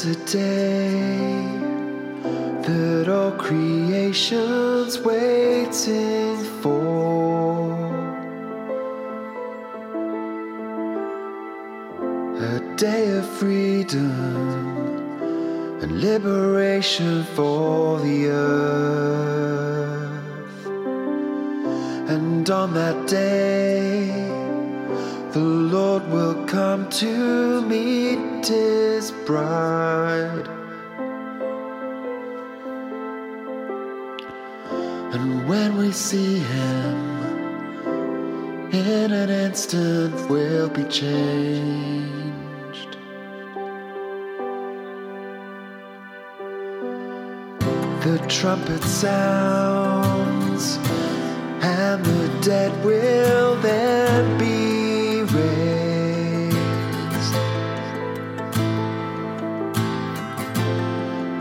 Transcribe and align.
There's 0.00 0.16
a 0.16 0.24
day 0.26 1.42
that 2.62 3.08
all 3.08 3.32
creation's 3.32 5.00
waiting 5.00 6.36
for. 6.62 7.74
A 12.38 12.60
day 12.76 13.10
of 13.16 13.26
freedom 13.26 14.06
and 15.82 16.00
liberation 16.00 17.24
for 17.34 17.98
the 17.98 18.28
earth. 18.28 19.56
And 22.08 22.48
on 22.48 22.72
that 22.74 23.08
day, 23.08 24.10
the 25.32 25.40
Lord 25.40 26.08
will 26.08 26.46
come 26.46 26.88
to 26.88 27.60
meet 27.62 28.46
his 28.46 29.10
bride. 29.26 30.48
And 35.12 35.46
when 35.48 35.76
we 35.76 35.92
see 35.92 36.38
him, 36.38 37.08
in 38.72 39.12
an 39.12 39.28
instant 39.28 40.14
we'll 40.30 40.70
be 40.70 40.84
changed. 40.84 42.28
The 48.02 48.18
trumpet 48.28 48.82
sounds, 48.82 50.78
and 51.62 52.04
the 52.04 52.40
dead 52.42 52.72
will 52.84 53.56
then 53.56 54.38
be 54.38 54.57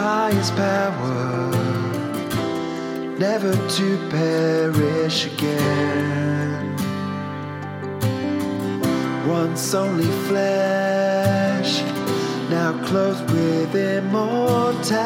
by 0.00 0.32
his 0.32 0.50
power, 0.52 1.50
never 3.26 3.52
to 3.76 3.88
perish 4.08 5.18
again. 5.32 6.74
Once 9.28 9.74
only 9.74 10.10
flesh, 10.28 11.72
now 12.56 12.72
clothed 12.88 13.28
with 13.30 13.74
immortality. 13.74 15.00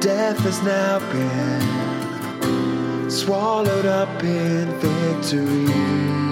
Death 0.00 0.40
has 0.48 0.58
now 0.74 0.98
been 1.12 3.10
swallowed 3.10 3.86
up 3.86 4.24
in 4.24 4.66
victory. 4.86 6.27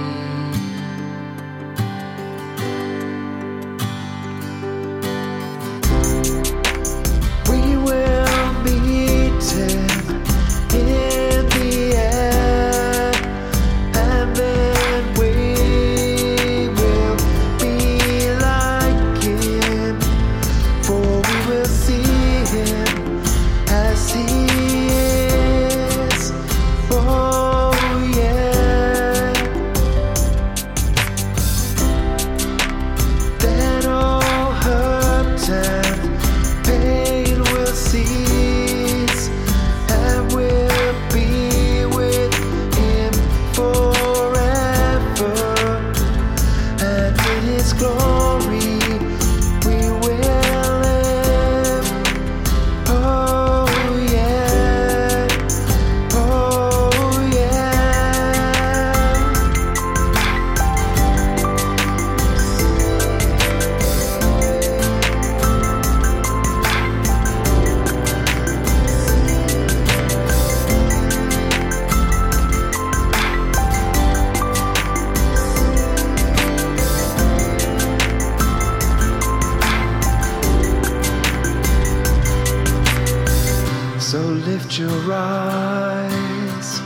So 84.17 84.23
lift 84.23 84.79
your 84.79 85.13
eyes 85.13 86.81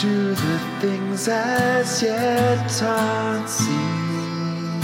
to 0.00 0.34
the 0.34 0.58
things 0.80 1.28
as 1.28 2.02
yet 2.02 2.82
unseen 2.82 4.80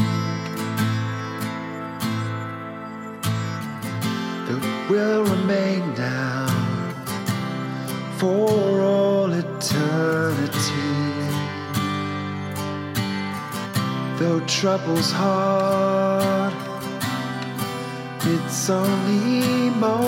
that 4.46 4.86
will 4.90 5.24
remain 5.24 5.94
now 5.94 6.46
for 8.18 8.82
all 8.82 9.32
eternity. 9.32 10.92
Though 14.18 14.40
trouble's 14.46 15.10
hard, 15.10 16.52
it's 18.26 18.68
only 18.68 19.70
momentary. 19.70 20.05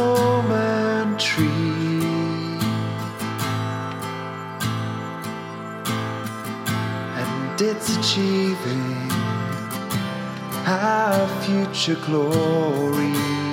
And 7.60 7.66
it's 7.70 7.96
achieving 7.96 9.10
our 10.64 11.26
future 11.42 11.96
glory. 12.06 13.47